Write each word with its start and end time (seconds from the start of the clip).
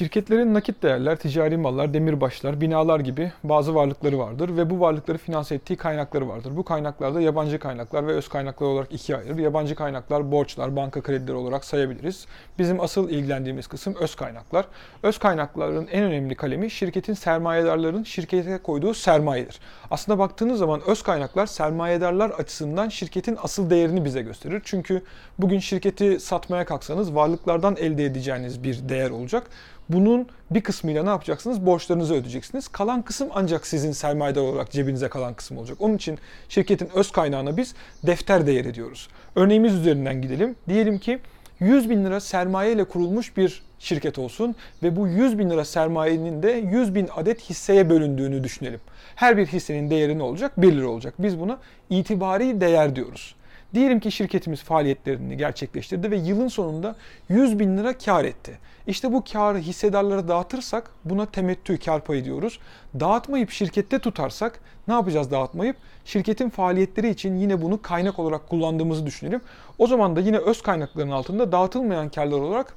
Şirketlerin 0.00 0.54
nakit 0.54 0.82
değerler, 0.82 1.16
ticari 1.16 1.56
mallar, 1.56 1.94
demirbaşlar, 1.94 2.60
binalar 2.60 3.00
gibi 3.00 3.32
bazı 3.44 3.74
varlıkları 3.74 4.18
vardır 4.18 4.56
ve 4.56 4.70
bu 4.70 4.80
varlıkları 4.80 5.18
finanse 5.18 5.54
ettiği 5.54 5.76
kaynakları 5.76 6.28
vardır. 6.28 6.56
Bu 6.56 6.64
kaynaklarda 6.64 7.20
yabancı 7.20 7.58
kaynaklar 7.58 8.06
ve 8.06 8.12
öz 8.12 8.28
kaynaklar 8.28 8.66
olarak 8.66 8.92
ikiye 8.92 9.18
ayırır. 9.18 9.38
Yabancı 9.38 9.74
kaynaklar 9.74 10.32
borçlar, 10.32 10.76
banka 10.76 11.00
kredileri 11.00 11.36
olarak 11.36 11.64
sayabiliriz. 11.64 12.26
Bizim 12.58 12.80
asıl 12.80 13.10
ilgilendiğimiz 13.10 13.66
kısım 13.66 13.94
öz 14.00 14.14
kaynaklar. 14.14 14.64
Öz 15.02 15.18
kaynakların 15.18 15.86
en 15.86 16.02
önemli 16.02 16.34
kalemi 16.34 16.70
şirketin 16.70 17.14
sermayedarların 17.14 18.02
şirkete 18.02 18.58
koyduğu 18.58 18.94
sermayedir. 18.94 19.60
Aslında 19.90 20.18
baktığınız 20.18 20.58
zaman 20.58 20.80
öz 20.86 21.02
kaynaklar 21.02 21.46
sermayedarlar 21.46 22.30
açısından 22.30 22.88
şirketin 22.88 23.38
asıl 23.42 23.70
değerini 23.70 24.04
bize 24.04 24.22
gösterir. 24.22 24.62
Çünkü 24.64 25.02
bugün 25.38 25.58
şirketi 25.58 26.20
satmaya 26.20 26.64
kalksanız 26.64 27.14
varlıklardan 27.14 27.76
elde 27.76 28.04
edeceğiniz 28.04 28.62
bir 28.62 28.88
değer 28.88 29.10
olacak. 29.10 29.50
Bunun 29.92 30.26
bir 30.50 30.60
kısmıyla 30.60 31.02
ne 31.02 31.08
yapacaksınız? 31.08 31.66
Borçlarınızı 31.66 32.14
ödeyeceksiniz. 32.14 32.68
Kalan 32.68 33.02
kısım 33.02 33.28
ancak 33.34 33.66
sizin 33.66 33.92
sermayedar 33.92 34.40
olarak 34.40 34.70
cebinize 34.70 35.08
kalan 35.08 35.34
kısım 35.34 35.58
olacak. 35.58 35.76
Onun 35.80 35.96
için 35.96 36.18
şirketin 36.48 36.88
öz 36.94 37.12
kaynağına 37.12 37.56
biz 37.56 37.74
defter 38.06 38.46
değeri 38.46 38.74
diyoruz. 38.74 39.08
Örneğimiz 39.36 39.74
üzerinden 39.74 40.22
gidelim. 40.22 40.56
Diyelim 40.68 40.98
ki 40.98 41.18
100 41.60 41.90
bin 41.90 42.04
lira 42.04 42.20
sermaye 42.20 42.72
ile 42.72 42.84
kurulmuş 42.84 43.36
bir 43.36 43.62
şirket 43.78 44.18
olsun 44.18 44.54
ve 44.82 44.96
bu 44.96 45.08
100 45.08 45.38
bin 45.38 45.50
lira 45.50 45.64
sermayenin 45.64 46.42
de 46.42 46.50
100 46.50 46.94
bin 46.94 47.08
adet 47.16 47.40
hisseye 47.40 47.90
bölündüğünü 47.90 48.44
düşünelim. 48.44 48.80
Her 49.14 49.36
bir 49.36 49.46
hissenin 49.46 49.90
değeri 49.90 50.18
ne 50.18 50.22
olacak? 50.22 50.52
1 50.56 50.72
lira 50.72 50.88
olacak. 50.88 51.14
Biz 51.18 51.40
buna 51.40 51.58
itibari 51.90 52.60
değer 52.60 52.96
diyoruz. 52.96 53.34
Diyelim 53.74 54.00
ki 54.00 54.12
şirketimiz 54.12 54.62
faaliyetlerini 54.62 55.36
gerçekleştirdi 55.36 56.10
ve 56.10 56.16
yılın 56.16 56.48
sonunda 56.48 56.96
100 57.28 57.58
bin 57.58 57.78
lira 57.78 57.98
kar 57.98 58.24
etti. 58.24 58.58
İşte 58.86 59.12
bu 59.12 59.24
karı 59.32 59.58
hissedarlara 59.58 60.28
dağıtırsak 60.28 60.90
buna 61.04 61.26
temettü 61.26 61.78
kar 61.78 62.04
payı 62.04 62.24
diyoruz. 62.24 62.58
Dağıtmayıp 63.00 63.50
şirkette 63.50 63.98
tutarsak 63.98 64.60
ne 64.88 64.94
yapacağız 64.94 65.30
dağıtmayıp? 65.30 65.76
Şirketin 66.04 66.50
faaliyetleri 66.50 67.10
için 67.10 67.36
yine 67.36 67.62
bunu 67.62 67.82
kaynak 67.82 68.18
olarak 68.18 68.48
kullandığımızı 68.48 69.06
düşünelim. 69.06 69.40
O 69.78 69.86
zaman 69.86 70.16
da 70.16 70.20
yine 70.20 70.38
öz 70.38 70.62
kaynakların 70.62 71.10
altında 71.10 71.52
dağıtılmayan 71.52 72.08
karlar 72.08 72.38
olarak 72.38 72.74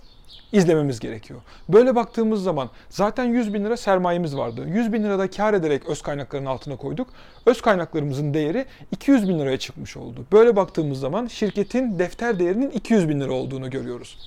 izlememiz 0.52 1.00
gerekiyor. 1.00 1.40
Böyle 1.70 1.96
baktığımız 1.96 2.44
zaman 2.44 2.70
zaten 2.90 3.24
100 3.24 3.54
bin 3.54 3.66
lira 3.66 3.78
sermayemiz 3.78 4.38
vardı. 4.38 4.66
100 4.68 4.94
bin 4.94 5.04
lirada 5.04 5.30
kar 5.30 5.54
ederek 5.54 5.86
öz 5.86 6.02
kaynakların 6.02 6.46
altına 6.46 6.76
koyduk. 6.76 7.08
Öz 7.46 7.62
kaynaklarımızın 7.62 8.34
değeri 8.34 8.66
200 8.92 9.30
bin 9.30 9.40
liraya 9.40 9.58
çıkmış 9.60 9.98
oldu. 9.98 10.26
Böyle 10.32 10.56
baktığımız 10.56 11.00
zaman 11.00 11.28
şirketin 11.28 12.00
defter 12.00 12.40
değerinin 12.40 12.70
200 12.70 13.10
bin 13.10 13.22
lira 13.22 13.32
olduğunu 13.32 13.70
görüyoruz. 13.70 14.18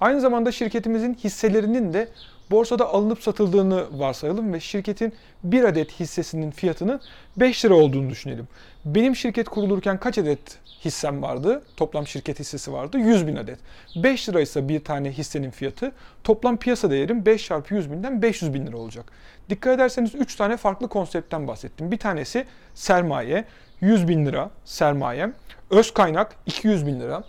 Aynı 0.00 0.20
zamanda 0.20 0.52
şirketimizin 0.52 1.14
hisselerinin 1.14 1.92
de 1.92 2.08
borsada 2.50 2.86
alınıp 2.88 3.22
satıldığını 3.22 3.86
varsayalım 3.98 4.52
ve 4.52 4.60
şirketin 4.60 5.12
bir 5.44 5.64
adet 5.64 6.00
hissesinin 6.00 6.50
fiyatının 6.50 7.00
5 7.36 7.64
lira 7.64 7.74
olduğunu 7.74 8.10
düşünelim. 8.10 8.48
Benim 8.84 9.16
şirket 9.16 9.48
kurulurken 9.48 10.00
kaç 10.00 10.18
adet 10.18 10.58
hissem 10.84 11.22
vardı? 11.22 11.62
Toplam 11.76 12.06
şirket 12.06 12.40
hissesi 12.40 12.72
vardı. 12.72 12.98
100 12.98 13.26
bin 13.26 13.36
adet. 13.36 13.58
5 13.96 14.28
liraysa 14.28 14.68
bir 14.68 14.84
tane 14.84 15.10
hissenin 15.10 15.50
fiyatı. 15.50 15.92
Toplam 16.24 16.56
piyasa 16.56 16.90
değerim 16.90 17.26
5 17.26 17.46
çarpı 17.46 17.74
100 17.74 17.90
binden 17.90 18.22
500 18.22 18.54
bin 18.54 18.66
lira 18.66 18.76
olacak. 18.76 19.04
Dikkat 19.50 19.74
ederseniz 19.74 20.14
3 20.14 20.36
tane 20.36 20.56
farklı 20.56 20.88
konseptten 20.88 21.48
bahsettim. 21.48 21.90
Bir 21.90 21.98
tanesi 21.98 22.44
sermaye, 22.74 23.44
100 23.80 24.08
bin 24.08 24.26
lira 24.26 24.50
sermayem. 24.64 25.32
Öz 25.70 25.94
kaynak 25.94 26.34
200 26.46 26.86
bin 26.86 27.00
lira. 27.00 27.24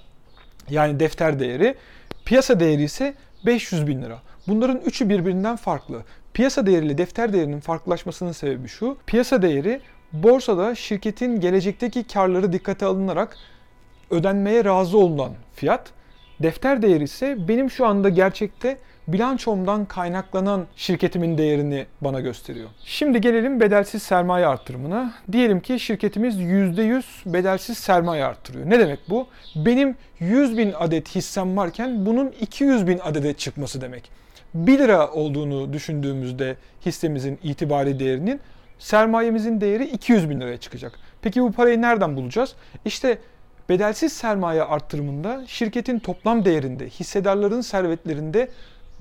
Yani 0.69 0.99
defter 0.99 1.39
değeri. 1.39 1.75
Piyasa 2.25 2.59
değeri 2.59 2.83
ise 2.83 3.13
500 3.45 3.87
bin 3.87 4.01
lira. 4.01 4.19
Bunların 4.47 4.77
üçü 4.77 5.09
birbirinden 5.09 5.55
farklı. 5.55 6.03
Piyasa 6.33 6.65
değeriyle 6.65 6.97
defter 6.97 7.33
değerinin 7.33 7.59
farklılaşmasının 7.59 8.31
sebebi 8.31 8.67
şu. 8.67 8.97
Piyasa 9.05 9.41
değeri 9.41 9.81
borsada 10.13 10.75
şirketin 10.75 11.39
gelecekteki 11.39 12.03
karları 12.03 12.53
dikkate 12.53 12.85
alınarak 12.85 13.37
ödenmeye 14.09 14.65
razı 14.65 14.97
olunan 14.97 15.31
fiyat. 15.55 15.89
Defter 16.39 16.81
değeri 16.81 17.03
ise 17.03 17.47
benim 17.47 17.71
şu 17.71 17.85
anda 17.85 18.09
gerçekte 18.09 18.77
bilançomdan 19.07 19.85
kaynaklanan 19.85 20.65
şirketimin 20.75 21.37
değerini 21.37 21.85
bana 22.01 22.19
gösteriyor. 22.19 22.69
Şimdi 22.85 23.21
gelelim 23.21 23.59
bedelsiz 23.59 24.03
sermaye 24.03 24.47
arttırımına. 24.47 25.13
Diyelim 25.31 25.59
ki 25.59 25.79
şirketimiz 25.79 26.35
%100 26.35 27.03
bedelsiz 27.25 27.77
sermaye 27.77 28.25
arttırıyor. 28.25 28.69
Ne 28.69 28.79
demek 28.79 28.99
bu? 29.09 29.27
Benim 29.55 29.95
100 30.19 30.57
bin 30.57 30.73
adet 30.79 31.15
hissem 31.15 31.57
varken 31.57 32.05
bunun 32.05 32.33
200 32.41 32.87
bin 32.87 32.99
adede 32.99 33.33
çıkması 33.33 33.81
demek. 33.81 34.11
1 34.53 34.79
lira 34.79 35.11
olduğunu 35.11 35.73
düşündüğümüzde 35.73 36.55
hissemizin 36.85 37.39
itibari 37.43 37.99
değerinin 37.99 38.39
sermayemizin 38.79 39.61
değeri 39.61 39.85
200 39.85 40.29
bin 40.29 40.41
liraya 40.41 40.57
çıkacak. 40.57 40.99
Peki 41.21 41.41
bu 41.41 41.51
parayı 41.51 41.81
nereden 41.81 42.15
bulacağız? 42.15 42.55
İşte 42.85 43.17
bedelsiz 43.69 44.13
sermaye 44.13 44.63
arttırımında 44.63 45.43
şirketin 45.47 45.99
toplam 45.99 46.45
değerinde, 46.45 46.89
hissedarların 46.89 47.61
servetlerinde 47.61 48.49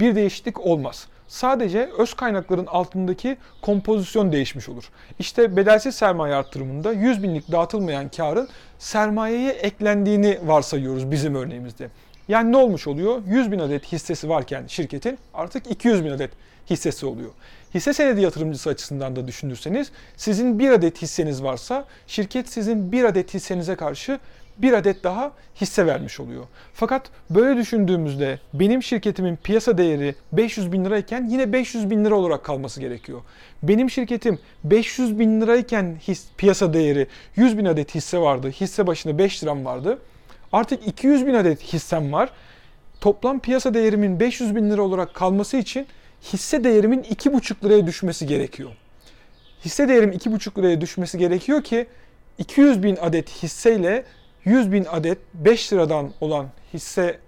bir 0.00 0.14
değişiklik 0.14 0.60
olmaz. 0.60 1.06
Sadece 1.28 1.90
öz 1.98 2.14
kaynakların 2.14 2.66
altındaki 2.66 3.36
kompozisyon 3.62 4.32
değişmiş 4.32 4.68
olur. 4.68 4.90
İşte 5.18 5.56
bedelsiz 5.56 5.94
sermaye 5.94 6.34
arttırımında 6.34 6.92
100 6.92 7.22
binlik 7.22 7.52
dağıtılmayan 7.52 8.08
karın 8.08 8.48
sermayeye 8.78 9.52
eklendiğini 9.52 10.38
varsayıyoruz 10.44 11.10
bizim 11.10 11.34
örneğimizde. 11.34 11.88
Yani 12.30 12.52
ne 12.52 12.56
olmuş 12.56 12.86
oluyor? 12.86 13.22
100 13.26 13.52
bin 13.52 13.58
adet 13.58 13.92
hissesi 13.92 14.28
varken 14.28 14.64
şirketin 14.66 15.18
artık 15.34 15.70
200 15.70 16.04
bin 16.04 16.10
adet 16.10 16.30
hissesi 16.70 17.06
oluyor. 17.06 17.30
Hisse 17.74 17.92
senedi 17.92 18.20
yatırımcısı 18.20 18.70
açısından 18.70 19.16
da 19.16 19.26
düşünürseniz 19.26 19.92
sizin 20.16 20.58
bir 20.58 20.70
adet 20.70 21.02
hisseniz 21.02 21.42
varsa 21.42 21.84
şirket 22.06 22.48
sizin 22.48 22.92
bir 22.92 23.04
adet 23.04 23.34
hissenize 23.34 23.74
karşı 23.74 24.18
bir 24.58 24.72
adet 24.72 25.04
daha 25.04 25.32
hisse 25.60 25.86
vermiş 25.86 26.20
oluyor. 26.20 26.44
Fakat 26.74 27.10
böyle 27.30 27.60
düşündüğümüzde 27.60 28.38
benim 28.54 28.82
şirketimin 28.82 29.36
piyasa 29.36 29.78
değeri 29.78 30.14
500 30.32 30.72
bin 30.72 30.84
lirayken 30.84 31.28
yine 31.30 31.52
500 31.52 31.90
bin 31.90 32.04
lira 32.04 32.14
olarak 32.14 32.44
kalması 32.44 32.80
gerekiyor. 32.80 33.20
Benim 33.62 33.90
şirketim 33.90 34.38
500 34.64 35.18
bin 35.18 35.40
lirayken 35.40 35.96
his, 36.08 36.24
piyasa 36.36 36.74
değeri 36.74 37.06
100 37.36 37.58
bin 37.58 37.64
adet 37.64 37.94
hisse 37.94 38.18
vardı. 38.18 38.50
Hisse 38.50 38.86
başına 38.86 39.18
5 39.18 39.44
liram 39.44 39.64
vardı. 39.64 39.98
Artık 40.52 40.86
200 40.86 41.26
bin 41.26 41.34
adet 41.34 41.62
hissem 41.62 42.12
var. 42.12 42.30
Toplam 43.00 43.40
piyasa 43.40 43.74
değerimin 43.74 44.20
500 44.20 44.56
bin 44.56 44.70
lira 44.70 44.82
olarak 44.82 45.14
kalması 45.14 45.56
için 45.56 45.86
hisse 46.32 46.64
değerimin 46.64 47.02
2,5 47.02 47.64
liraya 47.64 47.86
düşmesi 47.86 48.26
gerekiyor. 48.26 48.70
Hisse 49.64 49.88
değerim 49.88 50.12
2,5 50.12 50.58
liraya 50.58 50.80
düşmesi 50.80 51.18
gerekiyor 51.18 51.62
ki 51.62 51.86
200 52.38 52.82
bin 52.82 52.96
adet 52.96 53.42
hisseyle 53.42 54.04
100 54.44 54.72
bin 54.72 54.84
adet 54.84 55.18
5 55.34 55.72
liradan 55.72 56.10
olan 56.20 56.46
hisse 56.74 57.18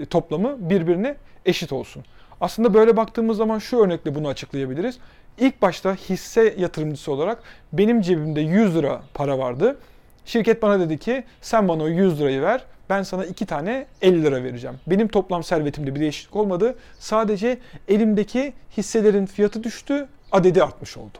e, 0.00 0.04
toplamı 0.04 0.70
birbirine 0.70 1.16
eşit 1.46 1.72
olsun. 1.72 2.04
Aslında 2.40 2.74
böyle 2.74 2.96
baktığımız 2.96 3.36
zaman 3.36 3.58
şu 3.58 3.78
örnekle 3.78 4.14
bunu 4.14 4.28
açıklayabiliriz. 4.28 4.98
İlk 5.38 5.62
başta 5.62 5.94
hisse 5.94 6.54
yatırımcısı 6.58 7.12
olarak 7.12 7.42
benim 7.72 8.00
cebimde 8.00 8.40
100 8.40 8.76
lira 8.76 9.02
para 9.14 9.38
vardı. 9.38 9.78
Şirket 10.26 10.62
bana 10.62 10.80
dedi 10.80 10.98
ki 10.98 11.24
sen 11.40 11.68
bana 11.68 11.82
o 11.82 11.88
100 11.88 12.20
lirayı 12.20 12.42
ver 12.42 12.64
ben 12.90 13.02
sana 13.02 13.24
iki 13.24 13.46
tane 13.46 13.86
50 14.02 14.22
lira 14.22 14.44
vereceğim. 14.44 14.76
Benim 14.86 15.08
toplam 15.08 15.44
servetimde 15.44 15.94
bir 15.94 16.00
değişiklik 16.00 16.36
olmadı. 16.36 16.74
Sadece 16.98 17.58
elimdeki 17.88 18.52
hisselerin 18.76 19.26
fiyatı 19.26 19.64
düştü, 19.64 20.08
adedi 20.32 20.62
artmış 20.62 20.96
oldu. 20.96 21.10